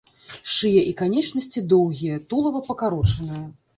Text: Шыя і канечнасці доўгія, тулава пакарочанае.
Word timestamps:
Шыя 0.53 0.81
і 0.91 0.95
канечнасці 1.01 1.63
доўгія, 1.73 2.15
тулава 2.33 2.59
пакарочанае. 2.71 3.45